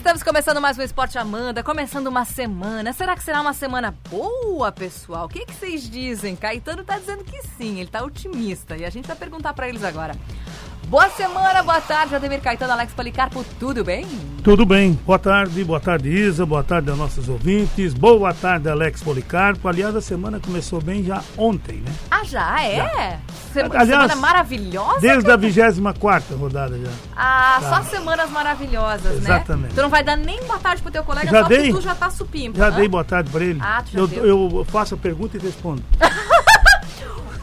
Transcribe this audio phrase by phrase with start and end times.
[0.00, 2.90] Estamos começando mais um Esporte Amanda, começando uma semana.
[2.90, 5.26] Será que será uma semana boa, pessoal?
[5.26, 6.34] O que, que vocês dizem?
[6.34, 8.78] Caetano tá dizendo que sim, ele tá otimista.
[8.78, 10.16] E a gente vai perguntar para eles agora.
[10.88, 14.04] Boa semana, boa tarde, Ademir Caetano, Alex Policarpo, tudo bem?
[14.42, 14.98] Tudo bem.
[15.06, 19.68] Boa tarde, boa tarde, Isa, boa tarde aos nossos ouvintes, boa tarde, Alex Policarpo.
[19.68, 21.92] Aliás, a semana começou bem já ontem, né?
[22.10, 23.20] Ah, já é?
[23.52, 24.98] Sema- Aliás, semana maravilhosa?
[25.00, 25.42] Desde a Caetano?
[25.72, 26.90] 24 rodada já.
[27.16, 27.68] Ah, Tá.
[27.84, 29.68] só semanas maravilhosas, Exatamente.
[29.68, 29.72] né?
[29.76, 31.58] Tu não vai dar nem boa tarde pro teu colega, Já só dei.
[31.58, 32.58] porque tu já tá supimpa.
[32.58, 32.70] Já hã?
[32.72, 33.60] dei boa tarde para ele.
[33.62, 34.26] Ah, tu já eu, deu.
[34.26, 35.84] eu faço a pergunta e respondo.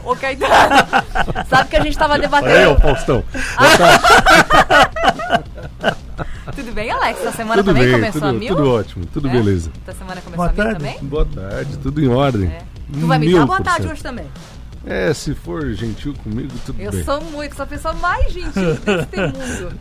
[0.08, 0.54] Ô, Caetano,
[1.50, 2.70] sabe que a gente tava debatendo...
[2.72, 3.22] ô Faustão.
[6.56, 7.20] Tudo bem, Alex?
[7.20, 8.56] Tua semana Tudo também bem, começou a tudo, mil?
[8.56, 9.32] tudo ótimo, tudo É?
[9.32, 9.70] beleza.
[9.84, 10.78] Tua semana começou Boa a mil tarde.
[10.78, 10.98] também?
[11.08, 12.48] Boa tarde, tudo em ordem.
[12.48, 12.62] É.
[12.98, 14.24] Tu vai me Mil dar boa tarde hoje também.
[14.86, 17.04] É, se for gentil comigo, tudo Eu bem.
[17.04, 19.16] sou muito, sou a pessoa mais gentil desse
[19.66, 19.78] mundo.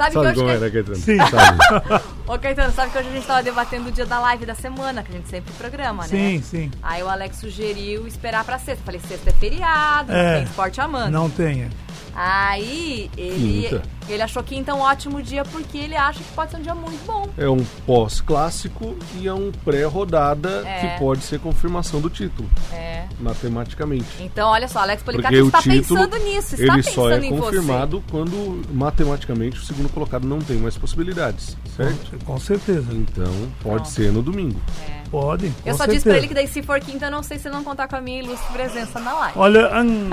[0.00, 0.60] Sabe, Sabe que como hoje.
[0.60, 0.96] né, Caetano?
[0.96, 1.18] Sim.
[1.18, 2.04] Sabe?
[2.26, 5.02] Ô, Caetano, sabe que hoje a gente tava debatendo o dia da live da semana,
[5.02, 6.08] que a gente sempre programa, né?
[6.08, 6.70] Sim, sim.
[6.82, 8.82] Aí o Alex sugeriu esperar pra sexta.
[8.84, 10.34] Falei, sexta é feriado, não É.
[10.36, 11.10] tem esporte amando.
[11.10, 11.68] Não tenha.
[12.14, 13.82] Aí ele, Quinta.
[14.08, 17.04] ele achou quinta um ótimo dia porque ele acha que pode ser um dia muito
[17.06, 17.28] bom.
[17.38, 20.80] É um pós-clássico e é um pré-rodada É.
[20.80, 23.04] que pode ser confirmação do título, É.
[23.20, 24.06] matematicamente.
[24.20, 27.30] Então, olha só, Alex Policarpo está título, pensando nisso, está ele pensando só é em
[27.38, 32.18] confirmado quando matematicamente o segundo colocado não tem mais possibilidades, certo?
[32.24, 32.92] Com certeza.
[32.92, 33.88] Então pode Pronto.
[33.88, 34.60] ser no domingo.
[34.76, 34.92] você.
[34.92, 34.99] É.
[35.10, 35.52] Pode.
[35.66, 35.92] Eu só certeza.
[35.92, 37.96] disse pra ele que daí se for quinta, eu não sei se não contar com
[37.96, 39.36] a minha ilustre presença na live.
[39.38, 40.08] Olha, hum,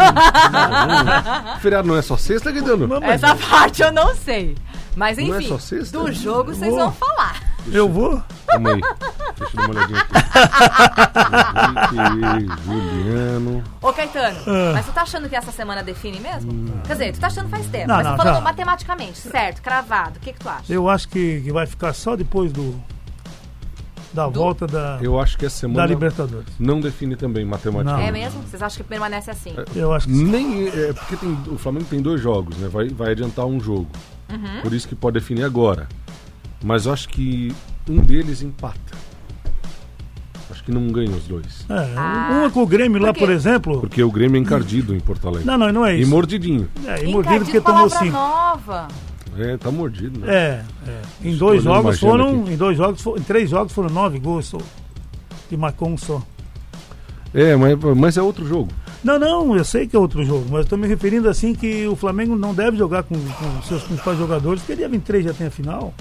[1.61, 2.87] Feriado não é só sexta, Guidano?
[2.87, 4.57] não, Essa parte eu não sei.
[4.95, 5.99] Mas Não é enfim, só sexta?
[5.99, 7.35] do jogo vocês vão falar.
[7.71, 8.19] eu vou.
[8.47, 8.81] Calma aí.
[9.37, 10.13] Deixa eu dar uma olhadinha aqui.
[12.65, 13.63] Juliano.
[13.81, 14.71] Ô Caetano, Ah.
[14.73, 16.51] mas tu tá achando que essa semana define mesmo?
[16.85, 18.41] Quer dizer, tu tá achando faz tempo, Não, mas não, tô falando já.
[18.41, 20.17] matematicamente, certo, cravado.
[20.17, 20.71] O que que tu acha?
[20.73, 22.73] Eu acho que, que vai ficar só depois do
[24.13, 26.47] da volta da, Eu acho que essa da semana Libertadores.
[26.59, 28.07] não define também matematicamente.
[28.07, 28.41] É mesmo?
[28.41, 29.53] Vocês acham que permanece assim?
[29.75, 30.23] Eu acho que sim.
[30.25, 32.67] Nem é porque tem, o Flamengo tem dois jogos, né?
[32.67, 33.87] Vai, vai adiantar um jogo.
[34.31, 34.61] Uhum.
[34.61, 35.87] Por isso que pode definir agora.
[36.63, 37.53] Mas eu acho que
[37.89, 39.07] um deles empata.
[40.49, 41.65] Acho que não ganha os dois.
[41.69, 42.29] É, Ah.
[42.39, 43.79] uma com o Grêmio lá, Por exemplo.
[43.81, 45.45] Porque o Grêmio é encardido em Porto Alegre.
[45.45, 46.09] Não, não, não é E isso.
[46.09, 46.69] mordidinho.
[46.85, 48.11] É, e mordido porque tomou cinco.
[48.11, 48.87] nova.
[49.37, 50.33] É, tá mordido, né?
[50.33, 51.01] É, é.
[51.23, 52.41] Em Estou dois jogos foram.
[52.41, 52.53] aqui.
[52.53, 54.57] Em dois jogos, em três jogos foram nove gols só.
[55.51, 56.21] E marcou um só.
[57.33, 58.71] É, mas, mas é outro jogo.
[59.03, 61.95] Não, não, eu sei que é outro jogo, mas estou me referindo assim que o
[61.95, 65.51] Flamengo não deve jogar com, com seus principais jogadores, porque dia 23 já tem a
[65.51, 65.93] final.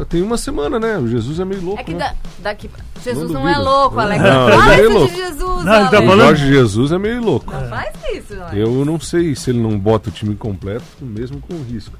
[0.00, 0.98] É, tem uma semana, né?
[0.98, 1.80] O Jesus é meio louco.
[1.80, 1.98] É que né?
[1.98, 2.14] da-
[2.50, 2.70] daqui.
[3.02, 4.22] Jesus Não não, é louco, Alex.
[4.22, 5.08] Não, Não, é faz isso louco.
[5.08, 5.92] de Jesus, Não, tá Alex.
[5.92, 7.52] O falando- Jorge Jesus é meio louco.
[7.52, 8.56] Não faz isso, Alex.
[8.56, 11.96] Eu não sei se ele não bota o time completo, mesmo com risco.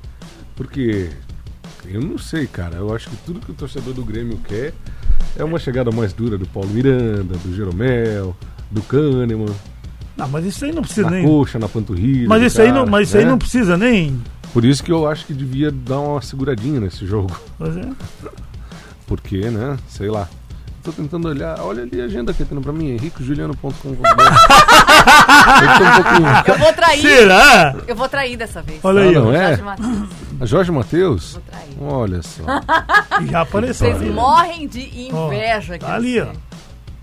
[0.55, 1.11] Porque
[1.87, 2.77] eu não sei, cara.
[2.77, 4.73] Eu acho que tudo que o torcedor do Grêmio quer
[5.37, 8.35] é uma chegada mais dura do Paulo Miranda, do Jeromel,
[8.71, 9.55] do Kahneman,
[10.17, 11.25] Não, mas isso aí não precisa na nem.
[11.27, 12.27] coxa, na panturrilha.
[12.29, 13.31] Mas isso aí cara, não, mas isso aí né?
[13.31, 14.21] não precisa nem.
[14.53, 17.37] Por isso que eu acho que devia dar uma seguradinha nesse jogo.
[17.59, 17.89] Mas é-
[19.07, 19.77] Porque, né?
[19.89, 20.29] Sei lá.
[20.83, 21.61] Tô tentando olhar.
[21.61, 23.97] Olha ali a agenda que tem pra mim, henriquejuliano.com.br.
[25.77, 26.29] eu um pouquinho.
[26.47, 27.01] Eu vou trair.
[27.01, 27.77] Será?
[27.89, 28.81] Eu vou trair dessa vez.
[28.85, 29.33] Olha Ah, aí, não ó.
[29.33, 29.49] é?
[29.57, 30.09] Jorge Matheus.
[30.49, 31.33] Jorge Matheus?
[31.33, 31.77] Vou trair.
[31.81, 32.43] Olha só.
[33.31, 33.93] Já apareceu.
[33.99, 35.73] Vocês morrem de inveja.
[35.73, 36.29] Ó, aqui tá ali, ó.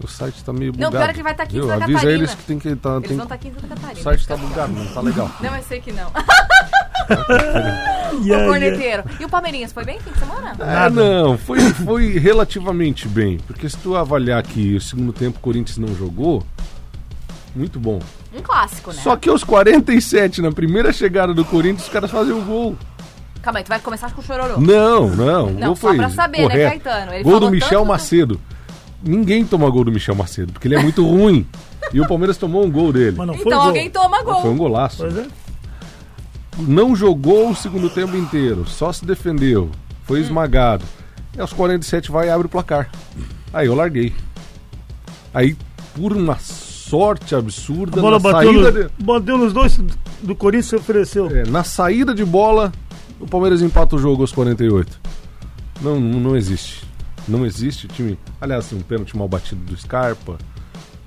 [0.04, 0.98] O site tá meio Não, bugado.
[0.98, 1.62] pior é que ele vai estar aqui em?
[1.62, 2.12] Santa Avisa Catarina.
[2.20, 3.18] eles que tem que tá, Eles tem...
[3.18, 4.00] vão estar aqui em Santa Catarina.
[4.00, 5.32] O site tá bugado, não tá legal.
[5.40, 6.12] Não, eu sei que não.
[8.24, 9.04] E aí, corneteiro.
[9.20, 10.54] E o Palmeirinhas foi bem fim de semana?
[10.60, 13.38] Ah, não, foi, foi relativamente bem.
[13.48, 16.44] Porque se tu avaliar que o segundo tempo o Corinthians não jogou,
[17.56, 18.00] muito bom.
[18.34, 19.02] Um clássico, né?
[19.02, 22.78] Só que aos 47, na primeira chegada do Corinthians, os caras fazem o gol.
[23.42, 24.60] Calma aí, tu vai começar com o chororô.
[24.62, 25.48] Não, não.
[25.48, 26.84] o Não, gol só foi pra saber, né, correto.
[26.84, 27.14] Caetano?
[27.16, 28.42] Ele gol do Michel do- Macedo.
[29.04, 31.46] Ninguém toma gol do Michel Macedo, porque ele é muito ruim.
[31.92, 33.16] E o Palmeiras tomou um gol dele.
[33.18, 33.68] Mas não foi Então gol.
[33.68, 34.42] alguém toma gol.
[34.42, 34.98] Foi um golaço.
[35.00, 35.26] Pois é.
[36.60, 39.70] Não jogou o segundo tempo inteiro, só se defendeu.
[40.04, 40.24] Foi Hum.
[40.24, 40.86] esmagado.
[41.36, 42.90] E aos 47 vai e abre o placar.
[43.52, 44.14] Aí eu larguei.
[45.34, 45.56] Aí,
[45.96, 49.80] por uma sorte absurda, A bola na, bateu, saída no, de, bateu nos dois
[50.22, 51.28] do Corinthians se ofereceu.
[51.30, 52.72] é, na saída de bola,
[53.20, 55.00] o Palmeiras empata o jogo aos 48.
[55.82, 56.86] Não, não, não existe.
[57.28, 58.18] Não existe time.
[58.40, 60.38] Aliás, tem um pênalti mal batido do Scarpa.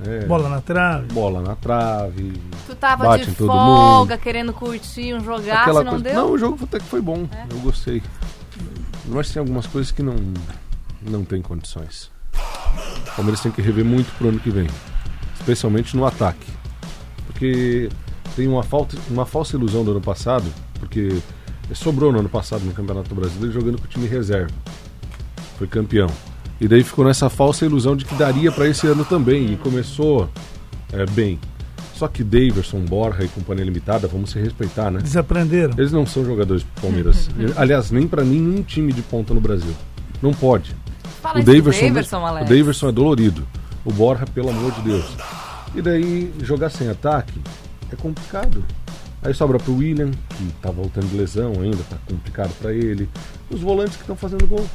[0.04, 1.06] É, Bola na trave.
[1.12, 2.34] bola na trave.
[2.66, 6.04] Tu tava Bate de em todo folga, querendo curtir um jogaço aquela não coisa.
[6.04, 6.14] deu?
[6.14, 7.26] Não, o jogo até que foi bom.
[7.32, 7.46] É?
[7.50, 8.02] Eu gostei.
[9.06, 10.16] Mas tem algumas coisas que não,
[11.00, 12.10] não tem condições.
[12.34, 14.66] O Palmeiras tem que rever muito pro ano que vem.
[15.40, 16.46] Especialmente no ataque.
[17.26, 17.88] Porque
[18.34, 20.44] tem uma, falta, uma falsa ilusão do ano passado,
[20.78, 21.20] porque
[21.72, 24.52] sobrou no ano passado no Campeonato Brasileiro jogando com o time reserva.
[25.56, 26.08] Foi campeão.
[26.60, 29.52] E daí ficou nessa falsa ilusão de que daria para esse ano também.
[29.52, 30.28] E começou
[30.92, 31.38] é, bem.
[31.94, 35.00] Só que Daverson, Borja e Companhia Limitada, vamos se respeitar, né?
[35.00, 35.74] Desaprenderam.
[35.78, 37.30] Eles não são jogadores do Palmeiras.
[37.56, 39.74] Aliás, nem pra nenhum time de ponta no Brasil.
[40.20, 40.76] Não pode.
[41.22, 42.44] Fala o Daverson, Daverson, o.
[42.44, 43.46] Daverson é dolorido.
[43.84, 45.06] O Borja, pelo amor de Deus.
[45.74, 47.40] E daí, jogar sem ataque
[47.92, 48.62] é complicado.
[49.22, 53.08] Aí sobra pro William, que tá voltando de lesão ainda, tá complicado pra ele.
[53.50, 54.66] Os volantes que estão fazendo gol.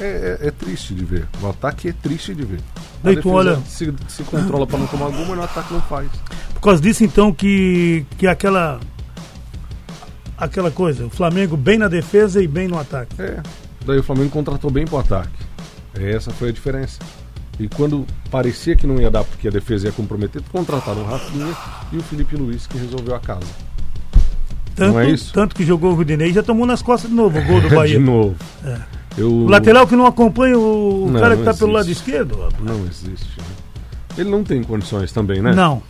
[0.00, 1.26] É, é- é triste de ver.
[1.42, 2.60] O ataque é triste de ver.
[2.60, 5.80] A Daí tu olha- Se, se controla pra não tomar gol, mas no ataque não
[5.82, 6.08] faz.
[6.54, 8.80] Por causa disso, então, que, que aquela.
[10.38, 13.20] Aquela coisa, o Flamengo bem na defesa e bem no ataque.
[13.20, 13.42] É.
[13.86, 15.30] Daí o Flamengo contratou bem pro ataque.
[15.94, 16.98] Essa foi a diferença.
[17.58, 21.46] E quando parecia que não ia dar porque a defesa ia comprometer, contrataram o Rafinha
[21.90, 23.46] e o Felipe Luiz que resolveu a casa.
[24.74, 25.32] Tanto, Não é isso?
[25.32, 27.68] tanto que jogou o Rudinei e já tomou nas costas de novo o gol do
[27.70, 27.98] De Bahia.
[27.98, 28.36] novo.
[29.16, 29.32] Eu...
[29.32, 32.36] O lateral que não acompanha o Não, cara que não tá pelo lado esquerdo.
[32.42, 32.62] rapaz.
[32.62, 33.38] Não existe.
[33.38, 33.44] né?
[34.18, 35.54] Ele não tem condições também, né?
[35.54, 35.82] Não.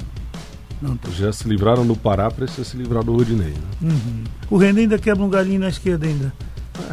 [1.12, 3.54] Já se livraram do Pará, precisa se livrar do Rodinei.
[3.80, 3.94] Né?
[4.50, 6.32] O René ainda quebra um galinho na esquerda ainda.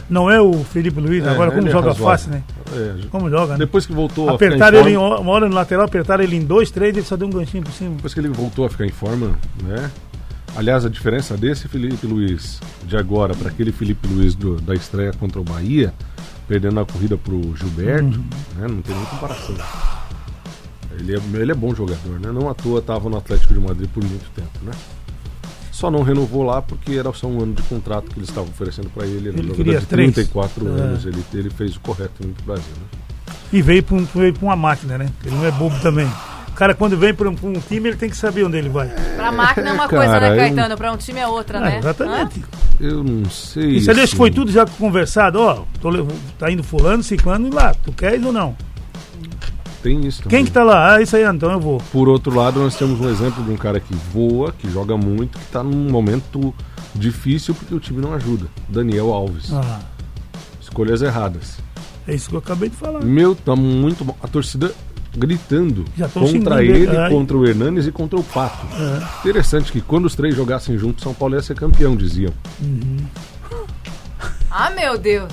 [0.10, 2.10] Não é o Felipe Luiz, É, agora como ele é joga razoável.
[2.18, 2.44] fácil, né?
[2.74, 3.60] É, Como joga, né?
[3.60, 6.38] depois que voltou Apertaram a ele ficar em, forma, uma hora no lateral, apertaram ele
[6.38, 7.96] em dois, três, ele só deu um ganchinho por cima.
[7.96, 9.32] depois que ele voltou a ficar em forma,
[9.62, 9.92] né?
[10.56, 15.12] Aliás, a diferença desse Felipe Luiz de agora para aquele Felipe Luiz do- da estreia
[15.12, 15.94] contra o Bahia,
[16.48, 18.26] perdendo a corrida pro Gilberto, Uhum.
[18.58, 18.68] né?
[18.68, 19.56] Não tem nem comparação.
[21.00, 22.32] Ele é, ele é bom jogador, né?
[22.32, 24.72] Não à toa estava no Atlético de Madrid por muito tempo, né?
[25.72, 28.90] Só não renovou lá porque era só um ano de contrato que eles estavam oferecendo
[28.92, 29.30] para ele.
[29.30, 30.14] Ele, Ele jogador queria de três.
[30.14, 30.70] 34 É.
[30.82, 31.06] anos.
[31.06, 33.34] Ele, ele fez o correto no Brasil, né?
[33.52, 35.10] E veio um, pra uma máquina, né?
[35.26, 36.08] Ele não é bobo também.
[36.54, 38.88] O cara, quando vem pra um, um time, ele tem que saber onde ele vai.
[38.88, 40.78] Pra máquina é uma Cara, coisa, né, eu- Caetano?
[40.78, 41.80] Pra um time é outra, Ah, né?
[41.80, 42.44] exatamente.
[42.80, 43.72] Eu não sei.
[43.78, 45.40] Isso ali acho que se- foi tudo já conversado.
[45.40, 46.06] Ó, tô le-
[46.38, 47.74] tá indo fulano, ciclano e lá.
[47.74, 48.56] Tu queres ou não?
[49.82, 50.38] Tem isso também.
[50.38, 50.94] Quem que tá lá?
[50.96, 51.82] Ah, isso aí, então eu vou.
[51.92, 55.38] Por outro lado, nós temos um exemplo de um cara que voa, que joga muito,
[55.38, 56.54] que está num momento
[56.96, 58.46] difícil porque o time não ajuda.
[58.70, 59.52] Daniel Alves.
[59.52, 59.80] Ah,
[60.62, 61.58] Escolhas erradas.
[62.08, 63.02] é isso que eu acabei de falar.
[63.04, 64.16] Meu, tá muito bom.
[64.22, 64.72] A torcida
[65.16, 68.66] gritando contra ele, contra o Hernanes e contra o Pato.
[68.76, 69.20] É.
[69.20, 72.34] Interessante que quando os três jogassem juntos, São Paulo ia ser campeão, diziam.
[74.50, 75.32] Ah, meu Deus.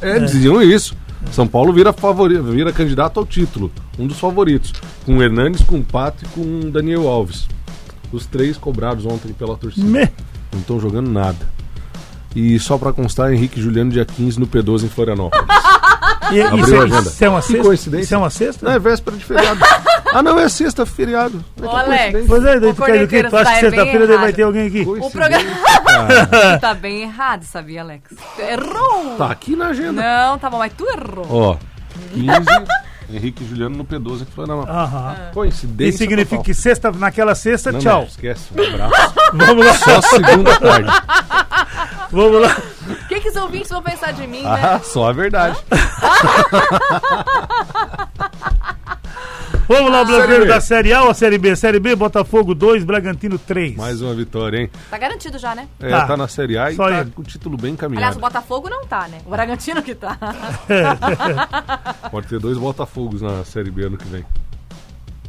[0.00, 0.94] É, diziam isso.
[1.32, 4.72] São Paulo vira, favori, vira candidato ao título, um dos favoritos.
[5.04, 7.48] Com o Hernanes, com o Pato e com o Daniel Alves.
[8.12, 9.86] Os três cobrados ontem pela torcida.
[9.86, 10.08] Me-
[10.52, 11.48] Não estão jogando nada.
[12.34, 15.46] E só pra constar, Henrique e Juliano, dia 15 no P12 em Florianópolis.
[16.32, 17.00] E, Abriu isso, a é, agenda.
[17.10, 17.62] isso é uma Que sexta?
[17.64, 18.04] coincidência.
[18.04, 18.66] Isso é uma sexta?
[18.66, 19.60] Não, é véspera de feriado.
[20.14, 21.44] ah, não, é sexta, feriado.
[21.62, 22.24] Ô, Alex.
[22.26, 23.22] Pois é, daí O tu quer o quê?
[23.22, 24.80] corneteiro Tu acha que sexta-feira daí vai ter alguém aqui?
[24.82, 26.58] O programa cara.
[26.60, 28.10] tá bem errado, sabia, Alex?
[28.36, 29.16] Tu Errou!
[29.16, 30.02] Tá aqui na agenda.
[30.02, 31.26] Não, tá bom, mas tu errou.
[31.30, 31.56] Ó,
[32.14, 32.28] 15,
[33.10, 34.74] Henrique e Juliano no P12 em Florianópolis.
[34.76, 35.16] Aham.
[35.32, 35.88] Coincidência.
[35.90, 36.44] Isso significa total.
[36.44, 38.00] que sexta, naquela sexta, Não, tchau.
[38.00, 38.48] Não, esquece.
[38.56, 39.14] Um abraço.
[39.32, 40.90] Vamos lá, Só segunda tarde.
[42.10, 42.56] vamos lá.
[42.88, 44.60] O que, que os ouvintes vão pensar de mim, né?
[44.62, 45.56] Ah, só a verdade.
[49.68, 50.48] Vamos lá, brasileiro Série B.
[50.48, 51.56] da Série A ou a Série B?
[51.56, 53.74] Série B, Botafogo 2, Bragantino 3.
[53.76, 54.70] Mais uma vitória, hein?
[54.88, 55.66] Tá garantido já, né?
[55.80, 56.06] É, Tá.
[56.06, 56.16] tá.
[56.16, 57.10] na Série A e Só tá ele.
[57.10, 58.16] com o título bem Aliás, encaminhado.
[58.18, 59.18] o Botafogo não tá, né?
[59.26, 60.16] O Bragantino que tá.
[62.12, 64.24] Pode ter dois Botafogos na Série B ano que vem.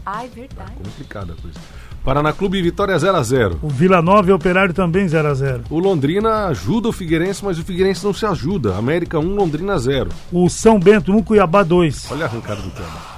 [0.06, 0.72] Ai, verdade.
[0.84, 1.60] Complicada a coisa.
[2.04, 3.58] Paraná Clube e Vitória 0x0.
[3.62, 5.64] O Vila Nova e o Operário também 0x0.
[5.70, 8.76] O Londrina ajuda o Figueirense, mas o Figueirense não se ajuda.
[8.78, 10.10] América 1, Londrina 0.
[10.32, 12.12] O São Bento 1, Cuiabá 2.
[12.12, 13.17] Olha a arrancada do tema.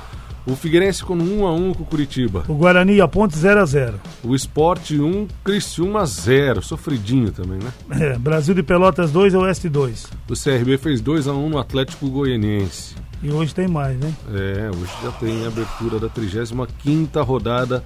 [0.49, 2.43] O Figueirense com 1x1 com o Curitiba.
[2.47, 3.93] O Guarani e a Ponte 0x0.
[4.23, 6.63] O Sport 1, Criciúma 0.
[6.63, 7.71] Sofridinho também, né?
[7.91, 10.07] É, Brasil de Pelotas 2, Oeste 2.
[10.27, 12.95] O CRB fez 2x1 no Atlético Goianiense.
[13.21, 14.11] E hoje tem mais, né?
[14.33, 17.83] É, hoje já tem a abertura da 35ª rodada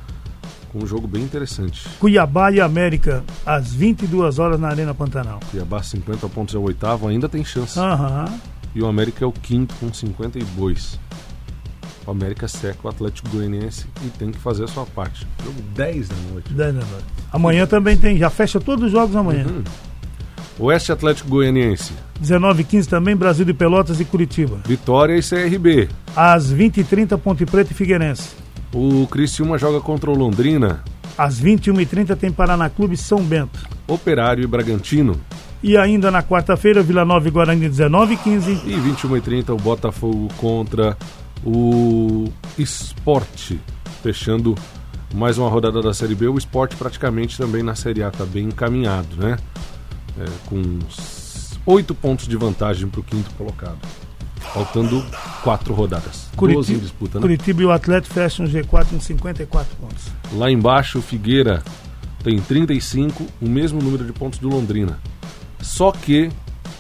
[0.72, 1.90] com um jogo bem interessante.
[2.00, 5.42] Cuiabá e América, às 22 horas na Arena Pantanal.
[5.52, 7.78] Cuiabá 50 pontos é o oitavo, ainda tem chance.
[7.78, 8.26] Aham.
[8.74, 11.00] E o América é o quinto com 52.
[12.06, 15.26] O América seca o Atlético Goianiense e tem que fazer a sua parte.
[15.44, 16.54] Jogo 10 da noite.
[16.54, 17.06] 10 da noite.
[17.32, 19.46] Amanhã também tem, já fecha todos os jogos amanhã.
[19.46, 19.64] Uhum.
[20.60, 21.94] Oeste Atlético Goianiense.
[22.22, 24.60] 19h15 também, Brasil de Pelotas e Curitiba.
[24.66, 25.90] Vitória e CRB.
[26.16, 28.30] Às 20h30, Ponte Preta e Figueirense.
[28.74, 30.84] O Criciúma joga contra o Londrina.
[31.18, 33.60] Às 21h30 tem Paraná Clube São Bento.
[33.88, 35.20] Operário e Bragantino.
[35.62, 38.62] E ainda na quarta-feira, Vila Nova e Guarani 19h15.
[38.66, 40.98] E 21h30 o Botafogo contra
[41.46, 43.60] o Esporte.
[44.02, 44.56] Fechando
[45.14, 46.28] mais uma rodada da Série B.
[46.28, 49.38] O Esporte praticamente também na Série A está bem encaminhado, né?
[50.20, 50.80] É, com
[51.66, 53.78] oito pontos de vantagem para o quinto colocado.
[54.54, 55.04] Faltando
[55.42, 56.30] quatro rodadas.
[56.76, 57.22] Em disputa, né?
[57.22, 60.06] Curitiba e o Atlético fecham o G4 com 54 pontos.
[60.34, 61.64] Lá embaixo, o Figueira
[62.24, 65.00] tem 35, o mesmo número de pontos do Londrina.
[65.62, 66.30] Só que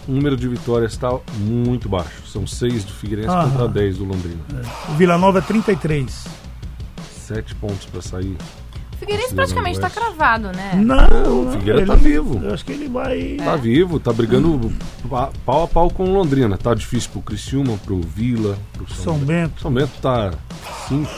[0.08, 2.26] o número de vitórias está muito baixo.
[2.28, 3.50] São seis do Figueirense Aham.
[3.52, 4.42] contra 10 do Londrina.
[4.54, 4.92] É.
[4.92, 6.26] O Vila Nova é 33.
[7.26, 8.36] Sete pontos para sair.
[9.00, 10.00] Figueirense Considerando praticamente tá essa.
[10.00, 10.74] cravado, né?
[10.76, 12.40] Não, o Figueira ele- tá vivo.
[12.44, 13.36] Eu acho que ele vai.
[13.38, 14.72] Tá vivo, tá brigando
[15.10, 16.58] pa- pau a pau com o Londrina.
[16.58, 19.62] Tá difícil pro Criciúma, pro Vila, pro São, São Bento.
[19.62, 20.34] São Bento tá
[20.88, 21.10] cinco,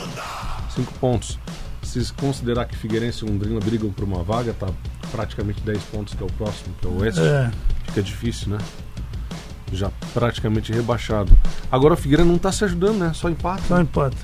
[0.74, 1.38] cinco pontos.
[1.82, 4.66] Se considerar que Figueirense e Londrina brigam por uma vaga, tá
[5.12, 7.20] praticamente 10 pontos, que é o próximo, que é o Oeste.
[7.20, 7.50] É.
[7.96, 8.58] Fica difícil, né?
[9.72, 11.32] Já praticamente rebaixado.
[11.72, 13.12] Agora o Figueira não tá se ajudando, né?
[13.14, 13.62] Só empata.
[13.66, 14.16] Só empata.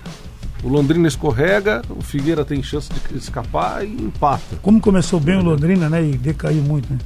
[0.62, 4.56] O Londrina escorrega, o Figueira tem chance de escapar e empata.
[4.60, 6.04] Como começou bem o Londrina, né?
[6.04, 6.98] E decaiu muito, né?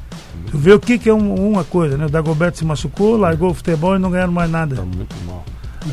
[0.51, 2.07] Tu vê o que, que é um- uma coisa, né?
[2.07, 4.75] O Dagoberto se machucou, largou o futebol e não ganharam mais nada.
[4.77, 5.45] Tá muito mal.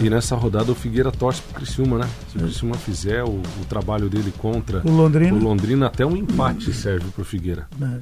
[0.01, 2.09] E nessa rodada o Figueira torce pro Criciúma, né?
[2.31, 5.37] Se o Criciúma fizer o, o trabalho dele contra O Londrina.
[5.37, 7.67] o Londrina, até um empate serve pro Figueira.
[7.79, 7.99] É.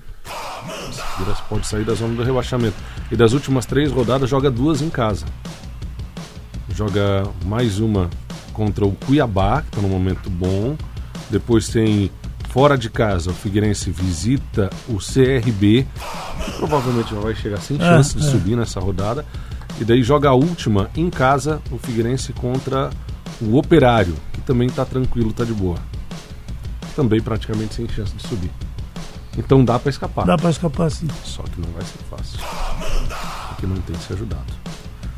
[0.66, 2.76] Figueira pode sair da zona do rebaixamento.
[3.12, 5.26] E das últimas três rodadas joga duas em casa.
[6.74, 8.10] Joga mais uma
[8.54, 10.76] contra o Cuiabá, que está num momento bom.
[11.30, 12.10] Depois tem
[12.50, 15.86] fora de casa, o Figueirense visita o CRB,
[16.46, 18.30] que provavelmente já vai chegar sem É, chance de é.
[18.32, 19.26] subir nessa rodada.
[19.80, 22.90] E daí joga a última em casa, o Figueirense contra
[23.42, 25.78] o Operário, que também está tranquilo, está de boa.
[26.96, 28.52] Também praticamente sem chance de subir.
[29.38, 30.26] Então dá para escapar.
[30.26, 31.08] Dá pra escapar assim.
[31.24, 32.40] Só que não vai ser fácil.
[33.50, 34.44] Porque não tem se ajudado.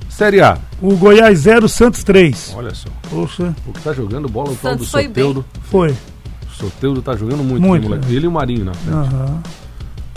[0.09, 2.53] Série A, O Goiás 0, Santos 3.
[2.55, 2.87] olha só.
[3.09, 5.45] Poxa, O que tá jogando bola é o tal do Santos foi Soteudo.
[5.63, 5.89] foi.
[5.91, 8.13] O Soteudo tá jogando muito, Muito, né, moleque?
[8.15, 8.95] Ele e o Marinho na frente.
[8.95, 9.41] Aham.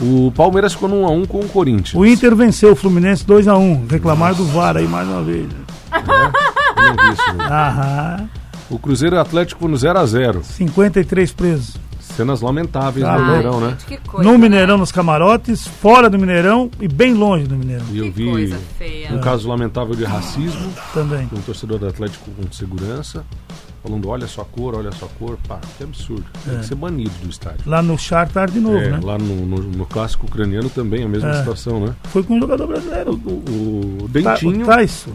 [0.03, 1.95] O Palmeiras ficou no 1x1 com o Corinthians.
[1.95, 3.91] O Inter venceu o Fluminense 2x1.
[3.91, 5.49] Reclamaram do VAR aí mais uma vez.
[5.91, 7.45] Eu não vi isso, né?
[7.47, 8.29] Aham.
[8.69, 10.43] O Cruzeiro e o Atlético no 0x0.
[10.43, 11.77] 53 presos.
[12.17, 13.77] Cenas lamentáveis Ah, no Mineirão, né?
[14.07, 14.39] coisa, No né?
[14.39, 18.31] Mineirão, nos camarotes, fora do Mineirão e bem longe do Mineirão E eu Que vi
[18.31, 19.13] coisa feia.
[19.13, 20.73] um caso lamentável de racismo.
[20.95, 21.29] também.
[21.33, 23.25] Um torcedor do Atlético com segurança.
[23.83, 25.39] Falando, olha sua cor, olha sua cor.
[25.47, 26.25] Pá, que absurdo.
[26.45, 26.59] Tem É.
[26.59, 27.61] que ser banido do estádio.
[27.67, 29.01] Lá no Chartar de novo, É, né?
[29.03, 31.35] Lá no, no- no clássico ucraniano também a mesma É.
[31.35, 31.95] situação, né?
[32.05, 33.13] Foi com um jogador brasileiro.
[33.13, 35.11] O, o Dentinho O Tyson.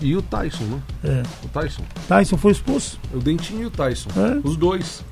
[0.00, 0.78] e o Tyson, né?
[1.04, 1.22] É.
[1.44, 1.82] O Tyson.
[2.08, 2.98] Tyson foi expulso.
[3.12, 4.08] O Dentinho e o Tyson.
[4.16, 4.40] É.
[4.42, 5.04] Os dois.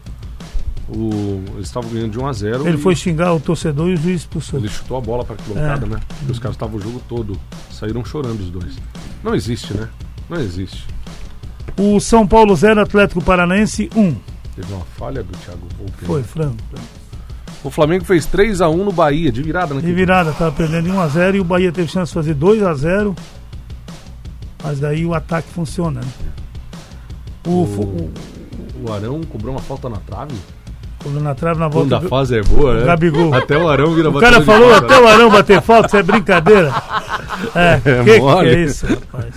[0.88, 3.95] O, eles estavam ganhando de 1 a 0 Ele e foi xingar o torcedor e
[3.95, 4.61] o juiz expulsou.
[4.61, 5.88] Ele chutou a bola para arquibancada, É.
[5.88, 6.00] né?
[6.28, 7.37] E os caras estavam o jogo todo.
[7.73, 8.76] Saíram chorando os dois.
[9.23, 9.88] Não existe, né?
[10.31, 10.85] Não existe.
[11.76, 14.14] O São Paulo 0, Atlético Paranaense 1.
[14.55, 15.93] Teve uma falha do Thiago Volpe.
[16.00, 16.07] né?
[16.07, 16.57] Foi, frango.
[17.64, 19.81] O Flamengo fez 3 a 1 no Bahia, de virada, né?
[19.81, 23.16] De virada, tava perdendo de 1x0 e o Bahia teve chance de fazer 2x0.
[24.62, 26.00] Mas daí o ataque funciona.
[26.00, 26.09] né?
[27.45, 28.11] O, o,
[28.87, 30.35] O Arão cobrou uma falta na trave.
[31.06, 31.96] O na trave na Quando volta.
[31.96, 32.84] a do- fase é boa, né?
[32.86, 33.32] Gabigol.
[33.34, 35.00] Até o Arão vira O cara falou até né?
[35.00, 36.72] o Arão bater falta, isso é brincadeira.
[37.54, 39.34] É, É que, que é isso, rapaz?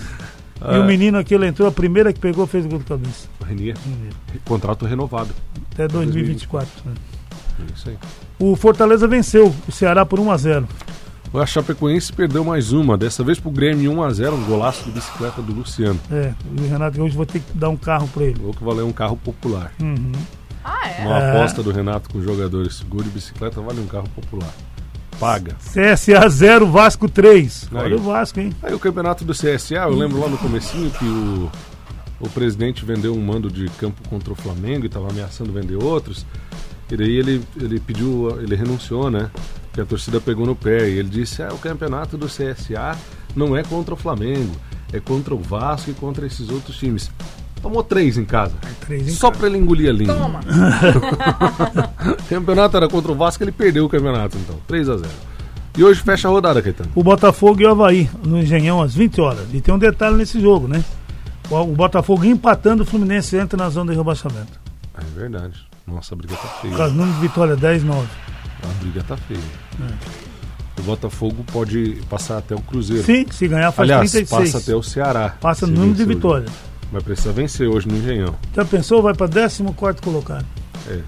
[0.72, 3.28] E o menino aqui, ele entrou, a primeira que pegou fez o gol de cabeça.
[3.46, 3.76] Renier.
[4.44, 5.30] Contrato renovado.
[5.72, 6.68] Até 2024.
[6.86, 6.92] né?
[7.60, 7.96] É isso aí.
[8.38, 10.64] O Fortaleza venceu o Ceará por 1x0.
[11.32, 15.52] O Chapecoense perdeu mais uma, dessa vez pro Grêmio 1x0, um golaço de bicicleta do
[15.52, 15.98] Luciano.
[16.10, 18.40] É, o Renato hoje vou ter que dar um carro pra ele.
[18.44, 19.72] Ou que valeu um carro popular.
[19.80, 20.12] Uhum.
[20.64, 21.06] Ah, é?
[21.06, 21.30] Uma É.
[21.38, 22.80] aposta do Renato com os jogadores.
[22.88, 24.50] Gol de bicicleta vale um carro popular.
[25.18, 25.54] Paga.
[25.60, 27.68] CSA 0, Vasco 3.
[27.72, 27.78] Aí.
[27.78, 28.52] Olha o Vasco, hein?
[28.62, 31.50] Aí o campeonato do CSA, eu lembro lá no comecinho que o,
[32.20, 36.24] o presidente vendeu um mando de campo contra o Flamengo e estava ameaçando vender outros.
[36.90, 39.30] E daí ele, ele pediu, ele renunciou, né?
[39.72, 40.88] Que a torcida pegou no pé.
[40.88, 42.96] E ele disse, ah, o campeonato do CSA
[43.36, 44.52] não é contra o Flamengo,
[44.92, 47.10] é contra o Vasco e contra esses outros times.
[47.62, 48.54] Tomou três em casa.
[48.86, 49.38] Três em Só casa.
[49.40, 50.14] pra ele engolir a língua.
[50.14, 50.40] Toma.
[52.12, 54.56] O campeonato era contra o Vasco, ele perdeu o campeonato, então.
[54.66, 55.08] 3 a 0
[55.76, 56.90] E hoje fecha a rodada, Caetano.
[56.94, 59.46] O Botafogo e o Havaí, no Engenhão, às 20 horas.
[59.52, 60.82] E tem um detalhe nesse jogo, né?
[61.50, 64.58] O, o Botafogo empatando, o Fluminense entra na zona de rebaixamento.
[64.96, 65.54] É verdade.
[65.86, 66.70] Nossa, a briga tá feia.
[66.72, 68.06] Por causa do número de vitória 10, 9.
[68.62, 69.40] A briga tá feia.
[70.78, 73.04] O Botafogo pode passar até o Cruzeiro.
[73.04, 74.52] Sim, se ganhar faz Aliás, 36.
[74.52, 75.34] passa até o Ceará.
[75.40, 76.14] Passa no número de vencer hoje.
[76.44, 76.69] vitória.
[76.92, 78.34] Vai precisar vencer hoje no Engenhão.
[78.54, 79.00] Já pensou?
[79.02, 79.62] Vai para 14
[80.02, 80.44] colocado.
[80.88, 81.00] É.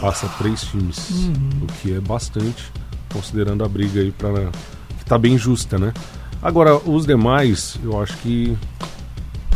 [0.00, 1.50] Passa três times, Uhum.
[1.62, 2.64] o que é bastante,
[3.12, 4.50] considerando a briga aí para
[4.98, 5.92] que tá bem justa, né?
[6.40, 8.56] Agora, os demais, eu acho que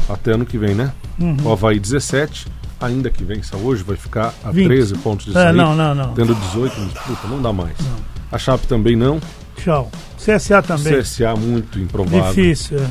[0.08, 0.92] até ano que vem, né?
[1.20, 1.36] Uhum.
[1.44, 2.48] O Havaí 17,
[2.80, 4.66] ainda que vença hoje, vai ficar a 20.
[4.66, 5.52] 13 pontos de É, sair.
[5.54, 6.14] não, não, não.
[6.14, 7.76] Tendo 18, mas, puta, não dá mais.
[8.32, 9.20] A Chape também não.
[9.56, 9.88] Tchau.
[10.18, 10.92] CSA também.
[11.00, 12.28] CSA muito improvável.
[12.34, 12.88] Difícil, é.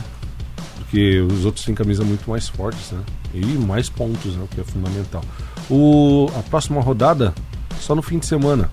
[0.91, 2.99] Porque os outros têm camisa muito mais fortes, né?
[3.33, 4.43] E mais pontos, né?
[4.43, 5.23] O que é fundamental.
[5.69, 7.33] O, a próxima rodada,
[7.79, 8.69] só no fim de semana.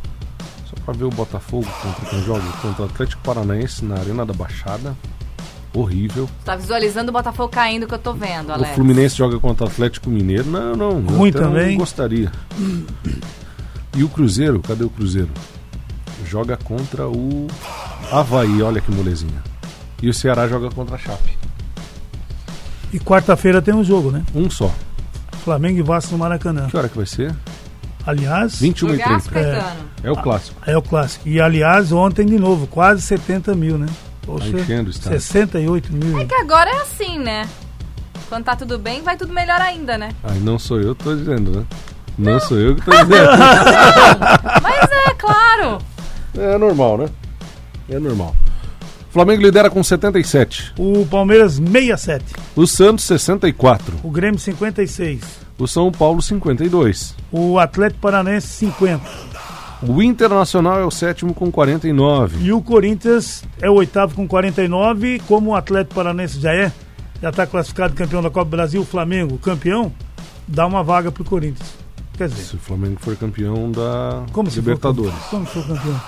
[0.66, 2.42] Só pra ver o Botafogo contra quem joga.
[2.60, 4.96] Contra o Atlético Paranaense na Arena da Baixada.
[5.72, 6.28] Horrível.
[6.44, 8.72] Tá visualizando o Botafogo caindo que eu tô vendo, Alex.
[8.72, 10.50] O Fluminense joga contra o Atlético Mineiro.
[10.50, 11.00] Não, não.
[11.02, 11.70] Ruim também.
[11.70, 12.32] Não gostaria.
[13.96, 15.30] E o Cruzeiro, cadê o Cruzeiro?
[16.26, 17.46] Joga contra o
[18.10, 19.40] Havaí, olha que molezinha.
[20.02, 21.37] E o Ceará joga contra a Chape.
[22.92, 24.22] E quarta-feira tem um jogo, né?
[24.34, 24.70] Um só.
[25.44, 26.66] Flamengo e Vasco no Maracanã.
[26.68, 27.34] Que hora que vai ser?
[28.06, 29.50] Aliás, 21 e Jogaço, 30.
[29.50, 29.80] Caetano.
[30.02, 30.60] É o clássico.
[30.66, 31.28] é o clássico.
[31.28, 33.86] E aliás, ontem de novo, quase 70 mil, né?
[34.22, 35.20] Poxa, Tá enchendo o estádio.
[35.20, 36.18] 68 mil.
[36.18, 37.46] É que agora é assim, né?
[38.28, 40.10] Quando tá tudo bem, vai tudo melhor ainda, né?
[40.24, 41.64] Ai, não sou eu que tô dizendo, né?
[42.18, 43.30] Não, sou eu que tô dizendo.
[44.62, 45.78] Mas é, claro.
[46.36, 47.08] é normal, né?
[47.90, 48.34] É normal.
[49.10, 50.74] Flamengo lidera com 77.
[50.78, 52.24] O Palmeiras 67.
[52.54, 53.96] O Santos 64.
[54.02, 55.20] O Grêmio 56.
[55.58, 57.14] O São Paulo 52.
[57.32, 59.02] O Atlético Paranense 50.
[59.82, 62.44] O Internacional é o sétimo com 49.
[62.44, 65.20] E o Corinthians é o oitavo com 49.
[65.26, 66.72] Como o Atlético Paranense já é,
[67.22, 69.92] já está classificado campeão da Copa do Brasil, o Flamengo campeão,
[70.46, 71.87] dá uma vaga pro Corinthians.
[72.18, 75.12] Quer dizer, Se o Flamengo for campeão da como for Libertadores.
[75.12, 75.30] campeão?
[75.30, 76.00] Como se for campeão?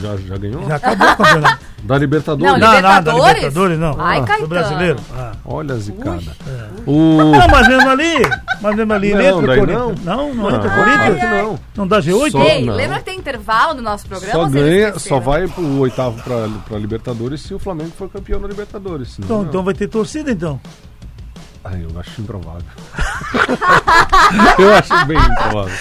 [0.00, 0.66] Já, já ganhou?
[0.68, 1.58] Já acabou o campeonato.
[1.80, 2.52] Da Libertadores?
[2.52, 3.34] Não, Não, não, da Libertadores?
[3.36, 3.96] Libertadores não.
[4.00, 4.96] Ai, Ah, do brasileiro.
[5.16, 5.32] Ah.
[5.44, 6.22] Olha a zicada.
[6.46, 6.68] É.
[6.86, 7.18] O...
[7.18, 8.14] Não, mas mesmo ali,
[8.60, 10.04] mas mesmo ali Não, entra o Corinthians.
[10.04, 11.30] Não, não, entra o Corinthians.
[11.30, 11.58] não.
[11.76, 12.30] Não dá G8?
[12.32, 12.74] Só- Ei, não.
[12.74, 14.32] lembra que tem intervalo no nosso programa?
[14.32, 18.48] Só ganha, só vai pro oitavo pra, pra Libertadores se o Flamengo for campeão da
[18.48, 19.12] Libertadores.
[19.12, 19.48] senão Então, não.
[19.48, 20.60] então vai ter torcida então.
[21.70, 22.62] Ai, eu acho improvável.
[24.58, 25.76] eu acho bem improvável.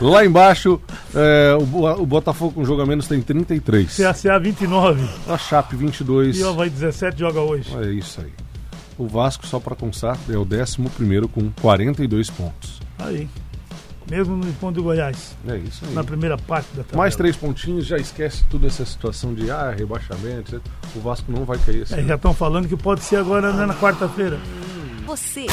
[0.00, 0.80] Lá embaixo,
[1.14, 3.94] é, o, o Botafogo com jogo a menos tem 33.
[3.94, 5.06] CSA 29.
[5.28, 6.38] A Chape 22.
[6.38, 7.70] E o Havaí 17 joga hoje.
[7.76, 8.32] É isso aí.
[8.96, 12.80] O Vasco, só para constar, é o 11 primeiro com 42 pontos.
[12.98, 13.28] Aí.
[14.08, 15.36] Mesmo no ponto do Goiás.
[15.46, 15.94] É isso aí.
[15.94, 16.98] Na primeira parte da tabela.
[17.02, 20.56] Mais três pontinhos, já esquece toda essa situação de ah, rebaixamento.
[20.56, 20.66] etc.
[20.94, 21.94] O Vasco não vai cair assim.
[21.94, 24.38] É, já estão falando que pode ser agora né, na quarta-feira.
[25.06, 25.46] Você.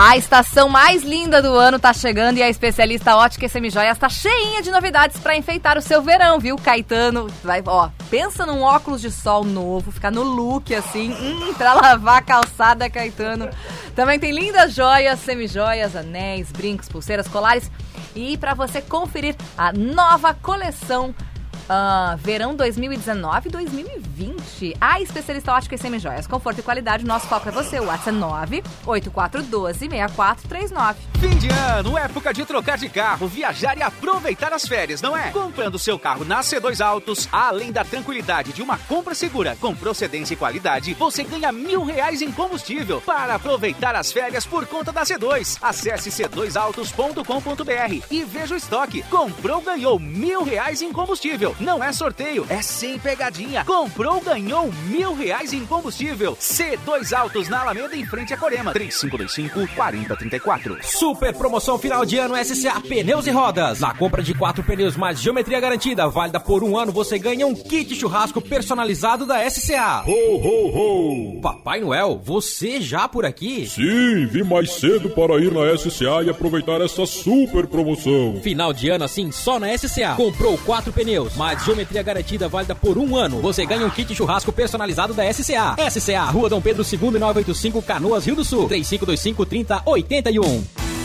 [0.00, 4.62] A estação mais linda do ano tá chegando e a especialista Ótica Semijoias está cheinha
[4.62, 6.54] de novidades para enfeitar o seu verão, viu?
[6.54, 11.74] Caetano, vai, ó, pensa num óculos de sol novo, ficar no look assim, hum, pra
[11.74, 13.50] lavar a calçada, Caetano.
[13.96, 17.68] Também tem lindas joias, semijoias, anéis, brincos, pulseiras, colares
[18.14, 21.12] e para você conferir a nova coleção
[21.68, 24.76] ah, verão 2019-2020.
[24.80, 26.26] A especialista ótica e semijoias.
[26.26, 27.80] Conforto e qualidade, nosso foco é você.
[27.80, 28.12] O WhatsApp é
[28.86, 30.94] 98412-6439.
[31.18, 35.30] Fim de ano, época de trocar de carro, viajar e aproveitar as férias, não é?
[35.30, 40.34] Comprando seu carro na C2 Autos, além da tranquilidade de uma compra segura com procedência
[40.34, 45.02] e qualidade, você ganha mil reais em combustível para aproveitar as férias por conta da
[45.02, 45.58] C2.
[45.60, 49.02] Acesse c2autos.com.br e veja o estoque.
[49.04, 51.56] Comprou, ganhou mil reais em combustível.
[51.60, 53.64] Não é sorteio, é sem pegadinha.
[53.64, 56.36] Comprou, ganhou mil reais em combustível.
[56.36, 58.72] C2 Autos na Alameda em frente a Corema.
[58.72, 60.80] 3525-4034.
[60.82, 63.80] Super promoção final de ano SCA Pneus e Rodas.
[63.80, 67.56] Na compra de quatro pneus mais geometria garantida, válida por um ano, você ganha um
[67.56, 70.04] kit churrasco personalizado da SCA.
[70.06, 71.40] Ho, ho, ho!
[71.40, 73.66] Papai Noel, você já por aqui?
[73.66, 78.40] Sim, vim mais cedo para ir na SCA e aproveitar essa super promoção.
[78.42, 80.14] Final de ano assim, só na SCA.
[80.16, 83.40] Comprou quatro pneus, mais geometria garantida, válida por um ano.
[83.40, 85.76] Você ganha um kit churrasco personalizado da SCA.
[85.90, 88.68] SCA, Rua Dom Pedro II, 985, Canoas, Rio do Sul.
[88.68, 90.97] 3525-3081.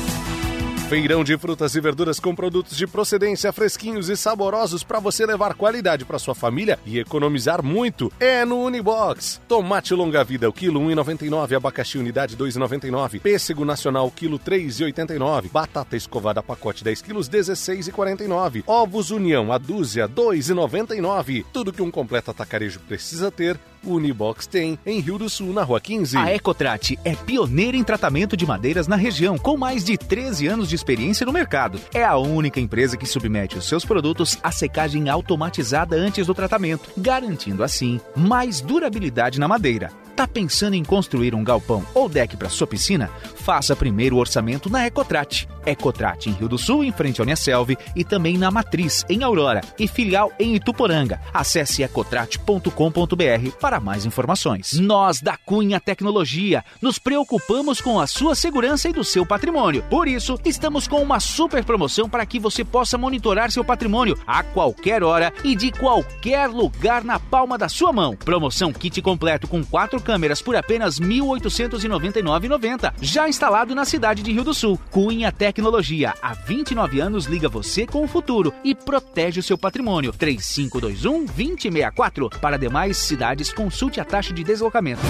[0.94, 5.56] Feirão de frutas e verduras com produtos de procedência fresquinhos e saborosos para você levar
[5.56, 8.14] qualidade para sua família e economizar muito.
[8.20, 9.42] É no Unibox.
[9.48, 16.44] Tomate longa vida, o quilo 1,99, abacaxi unidade 2,99, pêssego nacional quilo 3,89, batata escovada
[16.44, 21.44] pacote 10 quilos 16,49, ovos União a dúzia 2,99.
[21.52, 25.64] Tudo que um completo atacarejo precisa ter O Unibox tem em Rio do Sul, na
[25.64, 26.18] Rua 15.
[26.18, 30.70] A Ecotrate é pioneira em tratamento de madeiras na região, com mais de 13 anos
[30.70, 31.80] de experiência no mercado.
[31.94, 36.90] É a única empresa que submete os seus produtos à secagem automatizada antes do tratamento,
[36.98, 39.92] garantindo assim mais durabilidade na madeira.
[40.16, 43.10] Tá pensando em construir um galpão ou deck para sua piscina?
[43.36, 45.50] Faça primeiro o orçamento na Ecotrate.
[45.66, 49.62] Ecotrate em Rio do Sul, em frente ao Uniaselv, e também na Matriz, em Aurora,
[49.80, 51.20] e filial em Ituporanga.
[51.34, 54.74] Acesse ecotrate.com.br para mais informações.
[54.74, 59.84] Nós da Cunha Tecnologia nos preocupamos com a sua segurança e do seu patrimônio.
[59.90, 64.44] Por isso, estamos com uma super promoção para que você possa monitorar seu patrimônio a
[64.44, 68.16] qualquer hora e de qualquer lugar na palma da sua mão.
[68.16, 72.94] Promoção kit completo com quatro câmeras por apenas R$ 1.899,90.
[73.02, 74.80] Já instalado na cidade de Rio do Sul.
[74.92, 76.14] Cunha Tecnologia.
[76.22, 80.14] Há 29 anos liga você com o futuro e protege o seu patrimônio.
[80.14, 82.38] 3521-2064.
[82.40, 85.02] Para demais cidades, consulte a taxa de deslocamento.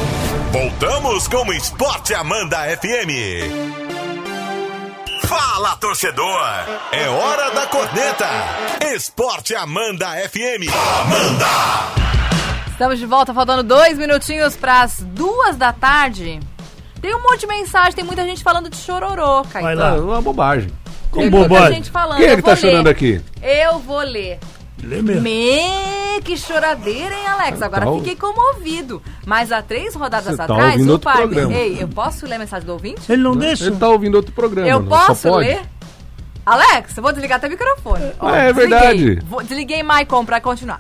[0.52, 3.12] Voltamos com o Esporte Amanda FM.
[5.26, 6.42] Fala, torcedor!
[6.92, 8.28] É hora da corneta!
[8.94, 10.68] Esporte Amanda FM.
[11.02, 12.03] Amanda!
[12.84, 16.38] Estamos de volta, faltando dois minutinhos para as duas da tarde.
[17.02, 19.78] Tem um monte de mensagem, tem muita gente falando de chororô, Vai Caetano.
[19.80, 19.96] lá.
[19.96, 20.68] É uma bobagem.
[20.68, 20.76] Tem
[21.10, 21.76] Com muita bobagem.
[21.76, 22.18] gente falando.
[22.18, 22.92] Quem é eu que vou tá chorando ler.
[22.92, 23.22] aqui?
[23.42, 24.38] Eu vou ler.
[24.84, 25.22] Lê mesmo.
[25.22, 27.62] Me, que choradeira, hein, Alex?
[27.62, 29.02] Agora Tá o- fiquei comovido.
[29.26, 31.54] Mas há três rodadas Você tá atrás, ouvindo o programa.
[31.54, 33.10] Ei, eu posso ler a mensagem do ouvinte?
[33.10, 33.64] Ele não deixa?
[33.68, 34.68] Ele tá ouvindo outro programa.
[34.68, 34.90] eu né?
[34.90, 35.48] posso Só pode.
[35.48, 35.62] ler?
[36.46, 38.12] Alex, eu vou desligar teu microfone.
[38.20, 38.68] Ó, É, é desliguei.
[38.80, 39.20] verdade.
[39.26, 40.80] Vou- desliguei Maicon pra continuar.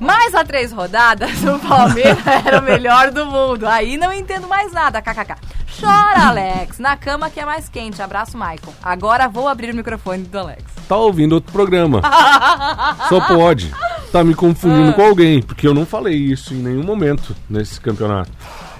[0.00, 3.68] Mas há três rodadas, o Palmeiras era o melhor do mundo.
[3.68, 5.34] Aí não entendo mais nada, kkk.
[5.78, 6.78] Chora, Alex.
[6.78, 8.02] Na cama que é mais quente.
[8.02, 8.72] Abraço, Maicon.
[8.82, 10.64] Agora vou abrir o microfone do Alex.
[10.88, 12.00] Tá ouvindo outro programa.
[13.08, 13.70] Só pode.
[14.10, 14.36] Tá me Ah.
[14.36, 18.30] confundindo com alguém, porque eu não falei isso em nenhum momento nesse campeonato.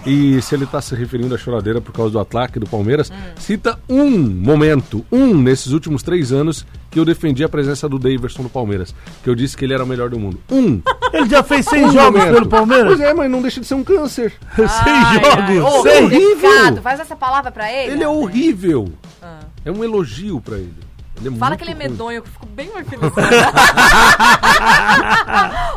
[0.06, 3.14] E se ele tá se referindo à choradeira por causa do ataque do Palmeiras, Hum.
[3.38, 8.42] cita um momento, um nesses últimos três anos que eu defendi a presença do Daverson
[8.44, 8.94] no Palmeiras.
[9.22, 10.40] Que eu disse que ele era o melhor do mundo.
[10.50, 10.80] Um!
[11.12, 12.34] Ele já fez 100 Um jogos momento.
[12.34, 12.86] pelo Palmeiras?
[12.86, 14.32] Pois é, mas não deixa de ser um câncer.
[14.54, 15.86] 100 Ai, jogos.
[15.86, 16.82] É ô, horrível.
[16.82, 17.94] Faz essa palavra pra ele.
[17.94, 18.92] Ele é horrível.
[19.20, 19.40] Ah.
[19.64, 20.72] É um elogio pra ele.
[21.20, 23.12] Ele é Fala que ele é medonho, que eu fico bem mais feliz.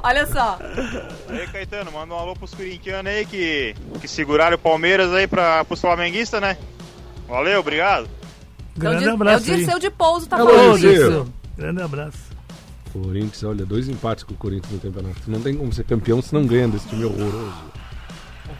[0.01, 0.57] Olha só.
[1.29, 5.63] Aí, Caetano, manda um alô pros corintianos aí que, que seguraram o Palmeiras aí pra,
[5.65, 6.57] pros flamenguistas, né?
[7.27, 8.09] Valeu, obrigado.
[8.75, 9.57] Grande é o abraço É o.
[9.57, 11.09] Dirceu de Pouso tá Alô, falando Dirceu.
[11.23, 11.33] isso.
[11.57, 12.33] Grande abraço.
[12.91, 15.19] Corinthians, olha, dois empates com o Corinthians no campeonato.
[15.27, 17.53] Não tem como ser campeão se não ganha desse time horroroso.
[18.49, 18.53] É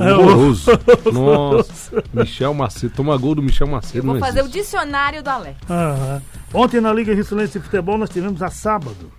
[0.00, 0.70] É horroroso.
[1.12, 2.94] Nossa, Michel Macedo.
[2.94, 3.98] Toma gol do Michel Macedo.
[3.98, 4.58] Eu vou não fazer o existe.
[4.60, 5.56] dicionário do Alex.
[5.68, 6.22] Aham.
[6.54, 9.10] Ontem na Liga Rissulense de Futebol nós tivemos a sábado.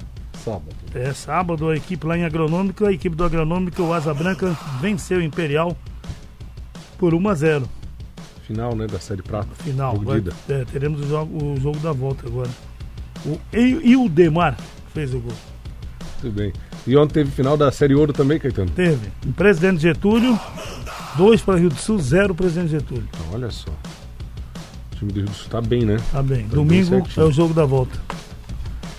[0.43, 0.75] Sábado.
[0.95, 5.19] É, sábado a equipe lá em Agronômico, a equipe do Agronômico, o Asa Branca, venceu
[5.19, 5.75] o Imperial
[6.97, 7.69] por 1 a 0
[8.47, 9.49] Final, né, da Série Prata.
[9.63, 9.95] final.
[9.97, 12.49] Vai- é, teremos o jogo, o jogo da volta agora.
[13.25, 14.57] O e, e o Demar
[14.93, 15.33] fez o gol.
[16.21, 16.51] Tudo bem.
[16.89, 18.71] E ontem teve final da Série Ouro também, Caetano.
[18.71, 19.11] Teve.
[19.37, 20.39] Presidente Getúlio,
[21.17, 23.07] 2 para Rio do Sul, 0 presidente Getúlio.
[23.13, 23.69] Então, olha só.
[23.69, 25.97] O time do Rio do Sul tá bem, né?
[26.11, 26.37] Tá bem.
[26.39, 27.23] Tá bem Domingo certinho.
[27.23, 27.95] é o jogo da volta.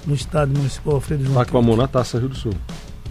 [0.06, 1.34] No estádio municipal Alfredo João.
[1.34, 2.54] Tá com a mão na taça Rio do Sul.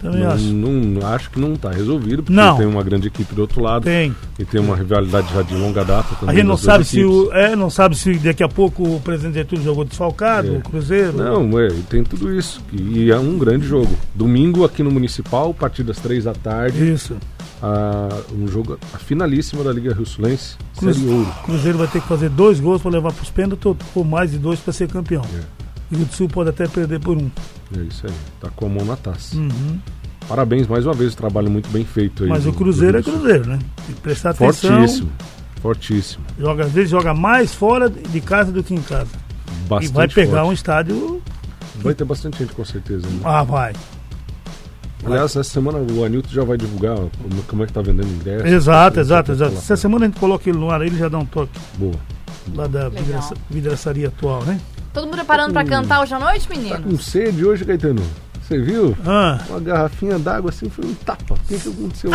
[0.00, 0.44] Também não, acho.
[0.44, 2.56] Não, acho que não tá resolvido, porque Não.
[2.56, 3.82] tem uma grande equipe do outro lado.
[3.84, 4.14] Tem.
[4.38, 6.36] E tem uma rivalidade já de longa data A também.
[6.36, 7.16] gente não sabe, se equipes.
[7.16, 10.58] o, é, não sabe se daqui a pouco o presidente Getúlio jogou desfalcado, É.
[10.58, 11.12] o Cruzeiro.
[11.16, 12.62] Não, é, tem tudo isso.
[12.72, 13.90] E é um grande jogo.
[14.14, 17.16] Domingo aqui no Municipal, a partir das três da tarde, Isso.
[17.62, 21.28] a, um jogo, a finalíssima da Liga Rio Sulense, Cruz- Série Ouro.
[21.44, 24.38] Cruzeiro vai ter que fazer dois gols para levar para os pênaltis ou mais de
[24.38, 25.22] dois para ser campeão.
[25.34, 25.59] É.
[25.90, 27.30] Rio do Sul pode até perder por um.
[27.76, 28.12] É isso aí.
[28.40, 29.36] Tá com a mão na taça.
[29.36, 29.78] Uhum.
[30.28, 32.28] Parabéns mais uma vez, o trabalho muito bem feito aí.
[32.28, 33.02] Mas do- o Cruzeiro é.
[33.02, 33.58] Cruzeiro, né?
[33.86, 34.70] Tem que prestar atenção.
[34.70, 35.12] Fortíssimo.
[35.60, 36.24] Fortíssimo.
[36.38, 39.10] Joga, às vezes joga mais fora de casa do que em casa.
[39.68, 40.48] Bastante e vai pegar forte.
[40.48, 41.22] um estádio.
[41.76, 43.06] Vai ter bastante gente com certeza.
[43.08, 43.20] Né?
[43.24, 43.72] Ah, vai.
[45.04, 48.46] Aliás, essa semana o Anilton já vai divulgar como, como é que tá vendendo ingresso.
[48.46, 49.54] Exato, exato, exato.
[49.56, 51.94] Essa semana a gente coloca ele no ar, ele já dá um toque Boa.
[52.54, 54.60] lá da vidraça- vidraçaria atual, né?
[54.92, 56.82] Todo mundo preparando pra cantar hoje à noite, Tá menino?
[56.82, 58.02] com sede hoje, Caetano?
[58.42, 58.96] Você viu?
[59.06, 61.34] Ah, Uma garrafinha d'água assim foi um tapa.
[61.34, 62.10] O que, que aconteceu?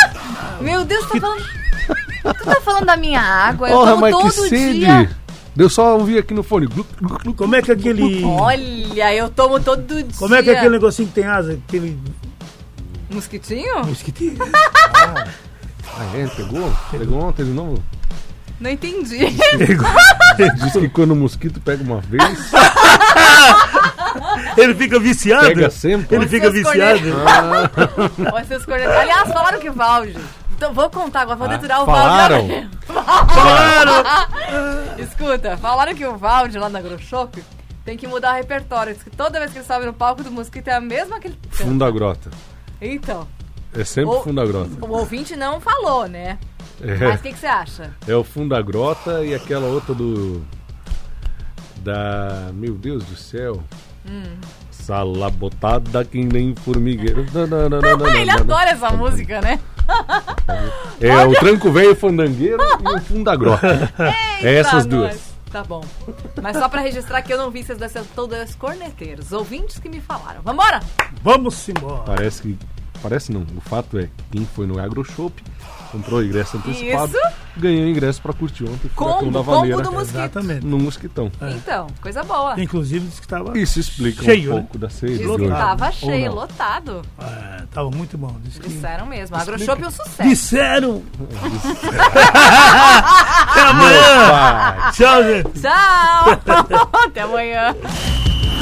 [0.60, 1.42] Meu Deus, tu tá falando.
[2.24, 3.68] Tu tá falando da minha água?
[3.68, 4.78] Eu Porra, tomo mas que todo sede!
[4.78, 5.10] dia.
[5.54, 6.66] Deu só ouvir aqui no fone.
[7.36, 8.24] Como é que aquele.
[8.24, 10.06] Olha, eu tomo todo dia.
[10.18, 11.52] Como é que é aquele negocinho que tem asa?
[11.68, 11.98] Aquele.
[13.10, 13.84] Mosquitinho?
[13.84, 14.36] Mosquitinho?
[15.96, 16.26] Ah, é?
[16.26, 16.72] Pegou?
[16.90, 17.80] Pegou ontem de novo?
[18.60, 19.18] Não entendi.
[20.56, 22.22] Diz que quando o mosquito pega uma vez.
[24.56, 25.46] Ele fica viciado?
[25.46, 26.16] Pega sempre.
[26.16, 27.00] Ele fica viciado?
[28.64, 28.96] cornetos.
[28.96, 30.16] Aliás, falaram que o Valde.
[30.56, 32.46] Então vou contar agora, vou Ah, deturar o falaram?
[32.46, 32.70] Valde.
[35.02, 37.42] Escuta, falaram que o Valde lá na Agroshop
[37.84, 38.94] tem que mudar o repertório.
[38.94, 41.26] Diz que toda vez que ele sobe no palco do Mosquito é a mesma que
[41.28, 41.38] ele.
[41.50, 42.30] Funda grota.
[42.80, 43.26] Então,
[43.76, 44.70] É sempre Ou- funda grota.
[44.80, 46.38] o ouvinte não falou, né?
[46.84, 47.90] Mas É, o que, que você acha?
[48.06, 50.44] é o funda grota e aquela outra do.
[51.78, 52.50] Da.
[52.54, 53.62] Meu Deus do céu.
[54.08, 54.36] Hum.
[54.70, 57.24] Salabotada que nem formigueiro.
[57.32, 58.42] Não, não, não, não, não, Ele não, não.
[58.42, 59.58] adora essa música, né?
[61.00, 63.90] É o tranco velho fandangueiro e o funda grota.
[64.42, 65.14] É essas duas.
[65.14, 65.34] nós.
[65.50, 65.82] Tá bom.
[66.42, 67.80] Mas só pra registrar que eu não vi sendo
[68.14, 69.32] todas corneteiros.
[69.32, 70.42] Ouvintes que me falaram.
[70.42, 70.80] Vambora?
[71.22, 72.02] Vamos embora.
[72.02, 72.58] Parece que.
[73.04, 73.42] Parece não.
[73.54, 75.30] O fato é, quem foi no AgroShop,
[75.92, 77.34] comprou o ingresso antecipado, Isso.
[77.58, 78.88] ganhou ingresso pra curtir ontem.
[78.96, 80.14] Combo, da combo Vaneira do mosquito.
[80.16, 80.64] Exatamente.
[80.66, 81.30] no Mosquitão.
[81.54, 82.58] Então, coisa boa.
[82.58, 84.60] Inclusive disse que estava Isso explica Cheio, um né?
[84.62, 85.48] pouco da ceia Diz que hoje.
[85.48, 87.02] tava Ou cheio, lotado.
[87.20, 88.34] é, tava muito bom.
[88.42, 88.68] Disse que...
[88.70, 89.36] Disseram mesmo.
[89.36, 90.22] Agroshop é um sucesso.
[90.22, 91.02] Disseram!
[93.50, 94.90] Até amanhã!
[94.92, 95.60] Tchau, gente!
[95.60, 96.88] Tchau!
[97.04, 97.74] Até amanhã.